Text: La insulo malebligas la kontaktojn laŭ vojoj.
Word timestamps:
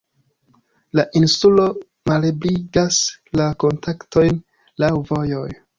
La 0.99 1.03
insulo 1.19 1.67
malebligas 2.13 2.99
la 3.43 3.53
kontaktojn 3.67 4.45
laŭ 4.85 4.95
vojoj. 5.15 5.51